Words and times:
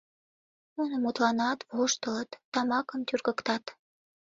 Нуно 0.75 0.95
мутланат, 1.03 1.59
воштылыт, 1.77 2.29
тамакым 2.53 3.01
тӱргыктат. 3.07 3.63